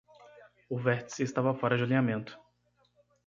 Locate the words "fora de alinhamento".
1.59-2.33